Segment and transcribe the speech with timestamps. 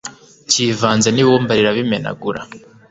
[0.49, 2.41] kivanze n ibumba rirabimenagura